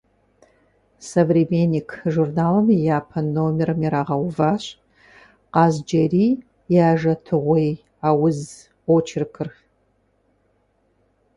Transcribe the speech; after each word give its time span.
«Современник» 1.13 1.89
журналым 2.13 2.67
и 2.71 2.77
япэ 2.97 3.19
номерым 3.35 3.79
ирагъэуващ 3.85 4.63
Къаз-Джэрий 5.53 6.33
и 6.75 6.75
«Ажэтыгъуей 6.89 7.73
ауз» 8.09 8.39
очеркыр. 8.95 9.49